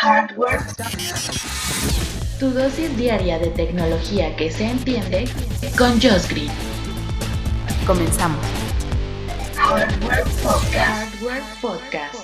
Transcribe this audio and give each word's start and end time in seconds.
Hardware. 0.00 0.60
Tu 2.38 2.50
dosis 2.50 2.96
diaria 2.96 3.36
de 3.40 3.48
tecnología 3.48 4.36
que 4.36 4.48
se 4.48 4.70
entiende 4.70 5.24
con 5.76 5.90
Josh 5.94 6.28
Green. 6.28 6.52
Comenzamos. 7.84 8.38
Hardware 9.56 10.22
Podcast. 10.40 10.76
Hardware 10.76 11.42
Podcast. 11.60 12.14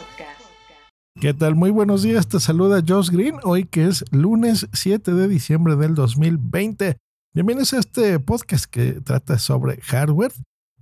¿Qué 1.21 1.35
tal? 1.35 1.57
Muy 1.57 1.71
buenos 1.71 2.05
días, 2.05 2.29
te 2.29 2.39
saluda 2.39 2.81
Josh 2.87 3.11
Green, 3.11 3.41
hoy 3.43 3.65
que 3.65 3.89
es 3.89 4.05
lunes 4.13 4.69
7 4.73 5.13
de 5.13 5.27
diciembre 5.27 5.75
del 5.75 5.97
2020. 5.97 6.97
Bienvenidos 7.35 7.73
a 7.73 7.79
este 7.81 8.21
podcast 8.21 8.67
que 8.67 9.01
trata 9.01 9.41
sobre 9.41 9.81
hardware, 9.81 10.33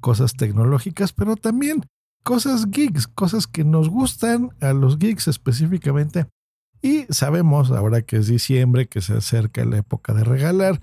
cosas 0.02 0.34
tecnológicas, 0.34 1.14
pero 1.14 1.36
también 1.36 1.86
cosas 2.22 2.70
geeks, 2.70 3.06
cosas 3.08 3.46
que 3.46 3.64
nos 3.64 3.88
gustan 3.88 4.50
a 4.60 4.74
los 4.74 4.98
geeks 4.98 5.26
específicamente. 5.28 6.26
Y 6.82 7.06
sabemos, 7.10 7.70
ahora 7.70 8.02
que 8.02 8.16
es 8.16 8.26
diciembre, 8.26 8.88
que 8.88 9.00
se 9.00 9.14
acerca 9.14 9.64
la 9.64 9.78
época 9.78 10.12
de 10.12 10.24
regalar, 10.24 10.82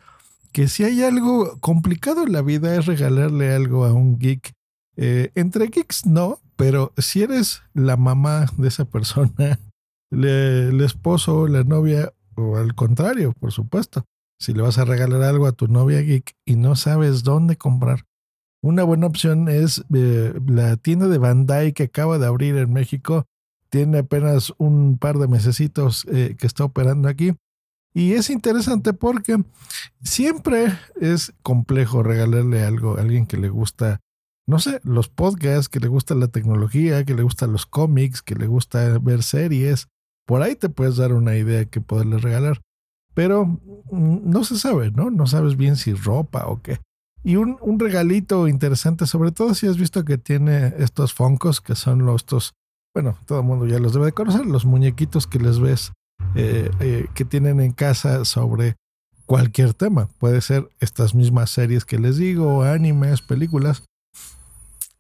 que 0.52 0.68
si 0.68 0.84
hay 0.84 1.04
algo 1.04 1.60
complicado 1.60 2.24
en 2.24 2.32
la 2.32 2.42
vida 2.42 2.76
es 2.76 2.86
regalarle 2.86 3.54
algo 3.54 3.86
a 3.86 3.94
un 3.94 4.18
geek. 4.18 4.54
Eh, 4.96 5.32
entre 5.36 5.68
geeks 5.68 6.06
no, 6.06 6.40
pero 6.56 6.94
si 6.98 7.22
eres 7.22 7.62
la 7.74 7.98
mamá 7.98 8.46
de 8.58 8.70
esa 8.70 8.86
persona, 8.86 9.60
el 10.12 10.82
esposo, 10.82 11.48
la 11.48 11.64
novia, 11.64 12.14
o 12.36 12.58
al 12.58 12.74
contrario, 12.76 13.34
por 13.40 13.52
supuesto, 13.52 14.06
si 14.40 14.54
le 14.54 14.62
vas 14.62 14.78
a 14.78 14.86
regalar 14.86 15.22
algo 15.24 15.48
a 15.48 15.52
tu 15.52 15.68
novia 15.68 16.02
geek 16.02 16.34
y 16.46 16.56
no 16.56 16.78
sabes 16.78 17.24
dónde 17.24 17.58
comprar, 17.58 18.06
una 18.62 18.84
buena 18.84 19.08
opción 19.08 19.48
es 19.48 19.86
eh, 19.94 20.34
la 20.46 20.76
tienda 20.76 21.08
de 21.08 21.18
Bandai 21.18 21.72
que 21.72 21.84
acaba 21.84 22.18
de 22.18 22.26
abrir 22.26 22.58
en 22.58 22.74
México. 22.74 23.26
Tiene 23.70 24.00
apenas 24.00 24.54
un 24.58 24.98
par 24.98 25.18
de 25.18 25.28
mesecitos 25.28 26.06
eh, 26.12 26.36
que 26.38 26.48
está 26.48 26.64
operando 26.64 27.08
aquí. 27.08 27.34
Y 27.94 28.14
es 28.14 28.30
interesante 28.30 28.94
porque 28.94 29.44
siempre 30.04 30.68
es 31.00 31.34
complejo 31.42 32.04
regalarle 32.04 32.64
algo 32.64 32.98
a 32.98 33.02
alguien 33.02 33.26
que 33.26 33.38
le 33.38 33.50
gusta, 33.50 34.00
no 34.48 34.60
sé, 34.60 34.80
los 34.84 35.10
podcasts, 35.10 35.70
que 35.70 35.80
le 35.80 35.88
gusta 35.88 36.14
la 36.16 36.28
tecnología, 36.28 37.04
que 37.04 37.16
le 37.16 37.24
gusta 37.24 37.48
los 37.48 37.66
cómics, 37.66 38.22
que 38.22 38.36
le 38.36 38.48
gusta 38.48 38.98
ver 39.00 39.24
series. 39.24 39.88
Por 40.26 40.44
ahí 40.44 40.56
te 40.56 40.70
puedes 40.70 40.98
dar 40.98 41.14
una 41.14 41.36
idea 41.36 41.66
que 41.66 41.82
poderle 41.82 42.20
regalar. 42.20 42.62
Pero 43.16 43.46
mm, 43.46 44.30
no 44.30 44.44
se 44.44 44.58
sabe, 44.58 44.92
¿no? 44.92 45.10
No 45.10 45.28
sabes 45.28 45.58
bien 45.58 45.76
si 45.76 45.94
ropa 45.94 46.48
o 46.48 46.62
qué. 46.62 46.80
Y 47.24 47.36
un, 47.36 47.58
regalito 47.80 48.48
interesante, 48.48 49.06
sobre 49.06 49.32
todo 49.32 49.54
si 49.54 49.68
has 49.68 49.78
visto 49.78 50.06
que 50.06 50.18
tiene 50.18 50.74
estos 50.78 51.14
foncos, 51.14 51.60
que 51.60 51.76
son 51.76 52.06
los, 52.06 52.22
estos, 52.22 52.54
bueno, 52.94 53.18
todo 53.26 53.40
el 53.40 53.46
mundo 53.46 53.66
ya 53.66 53.80
los 53.80 53.94
debe 53.94 54.08
de 54.08 54.12
conocer, 54.12 54.46
los 54.46 54.66
muñequitos 54.66 55.26
que 55.28 55.40
les 55.40 55.60
ves 55.60 55.94
eh, 56.36 56.70
eh, 56.80 57.08
que 57.14 57.26
tienen 57.26 57.60
en 57.60 57.72
casa 57.72 58.24
sobre 58.26 58.76
cualquier 59.26 59.74
tema. 59.74 60.08
Puede 60.20 60.42
ser 60.42 60.70
estas 60.80 61.16
mismas 61.16 61.50
series 61.50 61.86
que 61.86 61.98
les 62.00 62.18
digo, 62.18 62.64
animes, 62.64 63.22
películas. 63.22 63.84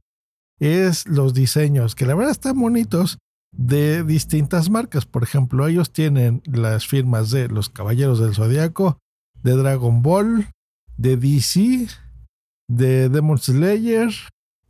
es 0.60 1.06
los 1.06 1.34
diseños, 1.34 1.94
que 1.94 2.04
la 2.04 2.14
verdad 2.14 2.32
están 2.32 2.60
bonitos 2.60 3.18
de 3.52 4.04
distintas 4.04 4.70
marcas. 4.70 5.06
Por 5.06 5.22
ejemplo, 5.22 5.66
ellos 5.66 5.92
tienen 5.92 6.42
las 6.44 6.86
firmas 6.86 7.30
de 7.30 7.48
los 7.48 7.70
Caballeros 7.70 8.18
del 8.18 8.34
Zodiaco, 8.34 8.98
de 9.42 9.52
Dragon 9.52 10.02
Ball, 10.02 10.48
de 10.96 11.16
DC, 11.16 11.88
de 12.68 13.08
Demon 13.08 13.38
Slayer, 13.38 14.10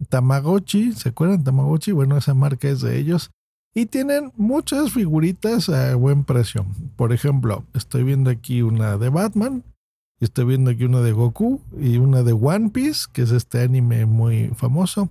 Tamagotchi, 0.09 0.93
¿se 0.93 1.09
acuerdan 1.09 1.43
Tamagotchi? 1.43 1.93
Bueno, 1.93 2.17
esa 2.17 2.35
marca 2.35 2.69
es 2.69 2.81
de 2.81 2.99
ellos. 2.99 3.31
Y 3.75 3.87
tienen 3.87 4.33
muchas 4.37 4.93
figuritas 4.93 5.69
a 5.69 5.95
buen 5.95 6.25
precio. 6.25 6.67
Por 6.97 7.13
ejemplo, 7.13 7.65
estoy 7.75 8.05
viendo 8.05 8.31
aquí 8.31 8.63
una 8.63 8.97
de 8.97 9.09
Batman, 9.09 9.65
estoy 10.25 10.45
viendo 10.45 10.71
aquí 10.71 10.85
una 10.85 11.01
de 11.01 11.13
Goku 11.13 11.61
y 11.79 11.99
una 11.99 12.23
de 12.23 12.33
One 12.33 12.71
Piece, 12.71 13.07
que 13.13 13.23
es 13.23 13.31
este 13.31 13.63
anime 13.63 14.07
muy 14.07 14.49
famoso. 14.49 15.11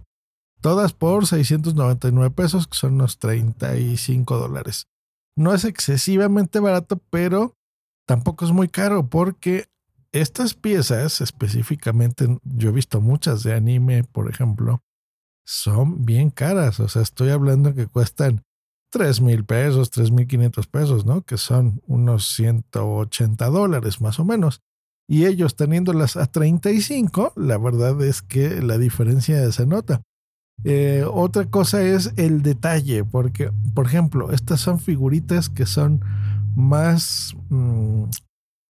Todas 0.61 0.93
por 0.93 1.27
699 1.27 2.31
pesos, 2.31 2.67
que 2.67 2.77
son 2.77 2.95
unos 2.95 3.19
35 3.19 4.37
dólares. 4.37 4.87
No 5.35 5.53
es 5.53 5.65
excesivamente 5.65 6.59
barato, 6.59 6.99
pero 7.09 7.53
tampoco 8.07 8.45
es 8.45 8.51
muy 8.51 8.67
caro 8.67 9.07
porque 9.07 9.67
estas 10.11 10.55
piezas 10.55 11.21
específicamente, 11.21 12.39
yo 12.43 12.69
he 12.69 12.73
visto 12.73 13.01
muchas 13.01 13.43
de 13.43 13.53
anime, 13.53 14.03
por 14.03 14.29
ejemplo, 14.29 14.81
son 15.45 16.05
bien 16.05 16.31
caras. 16.31 16.79
O 16.79 16.87
sea, 16.89 17.01
estoy 17.01 17.29
hablando 17.29 17.75
que 17.75 17.87
cuestan 17.87 18.41
3 18.91 19.21
mil 19.21 19.45
pesos, 19.45 19.91
3 19.91 20.11
mil 20.11 20.27
500 20.27 20.67
pesos, 20.67 21.05
¿no? 21.05 21.21
Que 21.21 21.37
son 21.37 21.81
unos 21.87 22.27
180 22.35 23.45
dólares 23.47 24.01
más 24.01 24.19
o 24.19 24.25
menos. 24.25 24.61
Y 25.07 25.25
ellos 25.25 25.55
teniéndolas 25.55 26.17
a 26.17 26.25
35, 26.25 27.33
la 27.37 27.57
verdad 27.57 28.01
es 28.03 28.21
que 28.21 28.61
la 28.61 28.77
diferencia 28.77 29.49
se 29.51 29.65
nota. 29.65 30.01
Eh, 30.63 31.05
otra 31.09 31.49
cosa 31.49 31.81
es 31.83 32.13
el 32.17 32.41
detalle, 32.41 33.05
porque, 33.05 33.51
por 33.73 33.85
ejemplo, 33.85 34.31
estas 34.31 34.59
son 34.59 34.79
figuritas 34.79 35.49
que 35.49 35.65
son 35.65 36.01
más 36.55 37.35
mmm, 37.49 38.05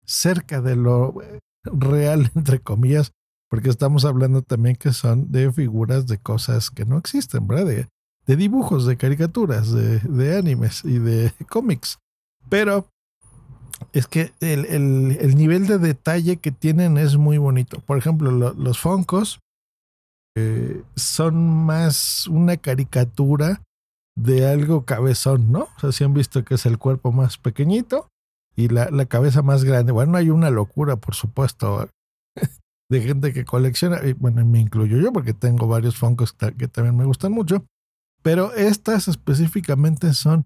cerca 0.05 0.61
de 0.61 0.75
lo 0.75 1.15
real, 1.63 2.31
entre 2.35 2.59
comillas, 2.59 3.11
porque 3.49 3.69
estamos 3.69 4.05
hablando 4.05 4.41
también 4.41 4.75
que 4.75 4.93
son 4.93 5.31
de 5.31 5.51
figuras 5.51 6.07
de 6.07 6.17
cosas 6.17 6.69
que 6.69 6.85
no 6.85 6.97
existen, 6.97 7.47
¿verdad? 7.47 7.65
De, 7.65 7.87
de 8.25 8.35
dibujos, 8.35 8.85
de 8.85 8.97
caricaturas, 8.97 9.71
de, 9.71 9.99
de, 9.99 10.37
animes 10.37 10.85
y 10.85 10.99
de 10.99 11.33
cómics. 11.49 11.97
Pero 12.47 12.87
es 13.93 14.07
que 14.07 14.31
el, 14.39 14.65
el, 14.65 15.17
el, 15.19 15.35
nivel 15.35 15.67
de 15.67 15.77
detalle 15.77 16.37
que 16.37 16.51
tienen 16.51 16.97
es 16.97 17.17
muy 17.17 17.37
bonito. 17.37 17.79
Por 17.79 17.97
ejemplo, 17.97 18.31
lo, 18.31 18.53
los 18.53 18.79
Foncos 18.79 19.39
eh, 20.35 20.83
son 20.95 21.65
más 21.65 22.27
una 22.27 22.57
caricatura 22.57 23.61
de 24.15 24.47
algo 24.47 24.85
cabezón, 24.85 25.51
¿no? 25.51 25.67
O 25.75 25.79
sea, 25.79 25.91
si 25.91 26.03
han 26.03 26.13
visto 26.13 26.43
que 26.43 26.55
es 26.55 26.65
el 26.65 26.77
cuerpo 26.77 27.11
más 27.11 27.37
pequeñito 27.37 28.07
y 28.55 28.67
la, 28.69 28.89
la 28.91 29.05
cabeza 29.05 29.41
más 29.41 29.63
grande. 29.63 29.91
Bueno, 29.91 30.17
hay 30.17 30.29
una 30.29 30.49
locura, 30.49 30.95
por 30.97 31.15
supuesto, 31.15 31.89
de 32.89 33.01
gente 33.01 33.33
que 33.33 33.45
colecciona, 33.45 33.99
y 34.05 34.13
bueno, 34.13 34.45
me 34.45 34.59
incluyo 34.59 34.97
yo 34.97 35.11
porque 35.11 35.33
tengo 35.33 35.67
varios 35.67 35.97
Funkos 35.97 36.33
que 36.33 36.67
también 36.67 36.97
me 36.97 37.05
gustan 37.05 37.31
mucho, 37.31 37.65
pero 38.21 38.53
estas 38.53 39.07
específicamente 39.07 40.13
son 40.13 40.45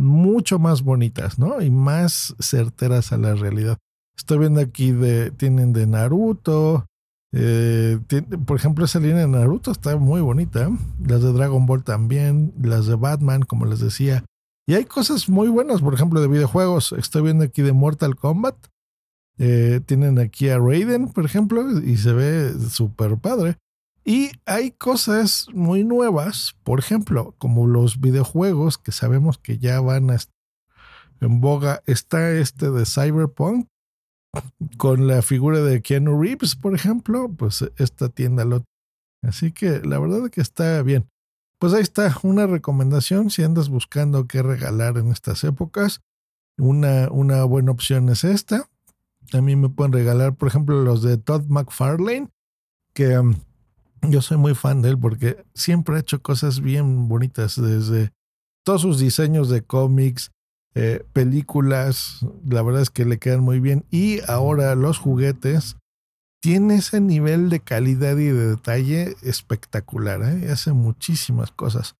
mucho 0.00 0.58
más 0.58 0.82
bonitas, 0.82 1.38
¿no? 1.38 1.60
Y 1.60 1.70
más 1.70 2.34
certeras 2.40 3.12
a 3.12 3.18
la 3.18 3.34
realidad. 3.34 3.78
Estoy 4.16 4.38
viendo 4.38 4.60
aquí 4.60 4.92
de, 4.92 5.30
tienen 5.30 5.72
de 5.72 5.86
Naruto, 5.86 6.86
eh, 7.32 7.98
tiene, 8.08 8.38
por 8.38 8.56
ejemplo, 8.56 8.84
esa 8.84 8.98
línea 8.98 9.18
de 9.18 9.28
Naruto 9.28 9.70
está 9.70 9.96
muy 9.96 10.20
bonita, 10.20 10.64
¿eh? 10.64 10.70
las 11.06 11.22
de 11.22 11.32
Dragon 11.32 11.64
Ball 11.66 11.84
también, 11.84 12.52
las 12.60 12.86
de 12.86 12.96
Batman, 12.96 13.42
como 13.42 13.66
les 13.66 13.80
decía. 13.80 14.24
Y 14.66 14.74
hay 14.74 14.84
cosas 14.84 15.28
muy 15.28 15.48
buenas, 15.48 15.80
por 15.80 15.94
ejemplo, 15.94 16.20
de 16.20 16.28
videojuegos. 16.28 16.92
Estoy 16.92 17.22
viendo 17.22 17.44
aquí 17.44 17.62
de 17.62 17.72
Mortal 17.72 18.16
Kombat. 18.16 18.56
Eh, 19.38 19.80
tienen 19.86 20.18
aquí 20.18 20.48
a 20.48 20.58
Raiden, 20.58 21.08
por 21.08 21.24
ejemplo, 21.24 21.80
y 21.80 21.96
se 21.96 22.12
ve 22.12 22.52
súper 22.68 23.16
padre. 23.16 23.56
Y 24.04 24.32
hay 24.46 24.72
cosas 24.72 25.46
muy 25.52 25.84
nuevas, 25.84 26.56
por 26.64 26.78
ejemplo, 26.78 27.34
como 27.38 27.66
los 27.66 28.00
videojuegos 28.00 28.78
que 28.78 28.92
sabemos 28.92 29.38
que 29.38 29.58
ya 29.58 29.80
van 29.80 30.10
a 30.10 30.14
estar 30.14 30.34
en 31.20 31.40
boga. 31.40 31.82
Está 31.86 32.32
este 32.32 32.70
de 32.70 32.86
Cyberpunk 32.86 33.68
con 34.76 35.06
la 35.06 35.22
figura 35.22 35.60
de 35.60 35.82
Keanu 35.82 36.20
Reeves, 36.20 36.56
por 36.56 36.74
ejemplo, 36.74 37.28
pues 37.36 37.64
esta 37.76 38.08
tienda 38.08 38.44
lo. 38.44 38.64
Así 39.22 39.52
que 39.52 39.80
la 39.80 39.98
verdad 39.98 40.30
que 40.30 40.40
está 40.40 40.82
bien. 40.82 41.08
Pues 41.58 41.74
ahí 41.74 41.82
está 41.82 42.16
una 42.22 42.46
recomendación 42.46 43.28
si 43.28 43.42
andas 43.42 43.68
buscando 43.68 44.26
qué 44.26 44.42
regalar 44.42 44.96
en 44.96 45.08
estas 45.08 45.44
épocas. 45.44 46.00
Una, 46.56 47.08
una 47.10 47.44
buena 47.44 47.72
opción 47.72 48.08
es 48.08 48.24
esta. 48.24 48.66
También 49.30 49.60
me 49.60 49.68
pueden 49.68 49.92
regalar, 49.92 50.34
por 50.34 50.48
ejemplo, 50.48 50.82
los 50.82 51.02
de 51.02 51.18
Todd 51.18 51.44
McFarlane, 51.48 52.30
que 52.94 53.18
um, 53.18 53.34
yo 54.02 54.22
soy 54.22 54.36
muy 54.36 54.54
fan 54.54 54.82
de 54.82 54.90
él 54.90 54.98
porque 54.98 55.44
siempre 55.54 55.96
ha 55.96 56.00
hecho 56.00 56.22
cosas 56.22 56.60
bien 56.60 57.08
bonitas 57.08 57.60
desde 57.60 58.12
todos 58.64 58.82
sus 58.82 58.98
diseños 58.98 59.48
de 59.48 59.62
cómics, 59.62 60.32
eh, 60.74 61.04
películas, 61.12 62.20
la 62.46 62.62
verdad 62.62 62.82
es 62.82 62.90
que 62.90 63.04
le 63.04 63.18
quedan 63.18 63.40
muy 63.40 63.60
bien. 63.60 63.84
Y 63.90 64.20
ahora 64.28 64.74
los 64.74 64.98
juguetes, 64.98 65.76
tiene 66.40 66.76
ese 66.76 67.00
nivel 67.00 67.50
de 67.50 67.60
calidad 67.60 68.16
y 68.16 68.28
de 68.28 68.48
detalle 68.48 69.16
espectacular. 69.22 70.22
¿eh? 70.22 70.50
Hace 70.50 70.72
muchísimas 70.72 71.50
cosas. 71.52 71.96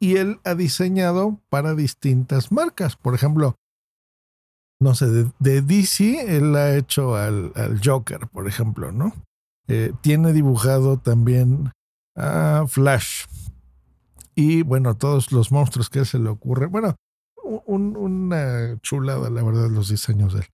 Y 0.00 0.16
él 0.16 0.40
ha 0.44 0.54
diseñado 0.54 1.40
para 1.48 1.74
distintas 1.74 2.50
marcas. 2.50 2.96
Por 2.96 3.14
ejemplo, 3.14 3.54
no 4.80 4.94
sé, 4.94 5.06
de, 5.38 5.62
DC, 5.62 6.36
él 6.36 6.56
ha 6.56 6.76
hecho 6.76 7.16
al, 7.16 7.52
Joker, 7.82 8.26
por 8.26 8.48
ejemplo, 8.48 8.90
¿no? 8.90 9.12
Eh, 9.68 9.92
tiene 10.02 10.32
dibujado 10.32 10.98
también 10.98 11.72
a 12.16 12.64
Flash. 12.68 13.24
Y 14.34 14.62
bueno, 14.62 14.96
todos 14.96 15.32
los 15.32 15.52
monstruos 15.52 15.90
que 15.90 16.04
se 16.04 16.18
le 16.18 16.28
ocurre. 16.28 16.66
Bueno, 16.66 16.96
una 17.66 18.78
chulada, 18.80 19.30
la 19.30 19.42
verdad, 19.42 19.70
los 19.70 19.88
diseños 19.88 20.34
de 20.34 20.40
él. 20.40 20.46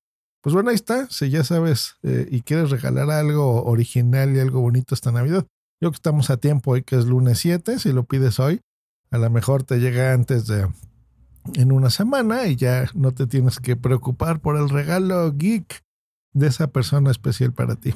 Pues 0.43 0.55
bueno, 0.55 0.71
ahí 0.71 0.75
está. 0.75 1.09
Si 1.11 1.31
ya 1.31 1.45
sabes 1.45 1.97
eh, 2.03 2.27
y 2.31 2.43
quieres 2.43 2.71
regalar 2.71 3.11
algo 3.11 3.65
original 3.65 4.35
y 4.35 4.41
algo 4.41 4.61
bonito 4.61 4.95
esta 4.95 5.13
Navidad, 5.13 5.47
yo 5.81 5.91
que 5.91 5.97
estamos 5.97 6.31
a 6.31 6.39
tiempo 6.39 6.73
hoy, 6.73 6.83
que 6.83 6.97
es 6.97 7.07
lunes 7.07 7.39
7, 7.39 7.79
si 7.79 7.93
lo 7.93 8.05
pides 8.05 8.39
hoy, 8.39 8.61
a 9.11 9.19
lo 9.19 9.29
mejor 9.31 9.65
te 9.65 9.79
llega 9.81 10.13
antes 10.13 10.47
de 10.47 10.69
en 11.55 11.73
una 11.73 11.91
semana 11.91 12.47
y 12.47 12.57
ya 12.57 12.87
no 12.95 13.13
te 13.13 13.27
tienes 13.27 13.61
que 13.61 13.77
preocupar 13.77 14.41
por 14.41 14.57
el 14.57 14.69
regalo 14.69 15.33
geek 15.33 15.83
de 16.33 16.47
esa 16.47 16.69
persona 16.69 17.11
especial 17.11 17.53
para 17.53 17.77
ti. 17.77 17.95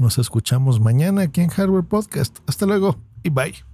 Nos 0.00 0.16
escuchamos 0.16 0.80
mañana 0.80 1.20
aquí 1.20 1.42
en 1.42 1.50
Hardware 1.50 1.84
Podcast. 1.84 2.38
Hasta 2.46 2.64
luego 2.64 2.96
y 3.22 3.28
bye. 3.28 3.69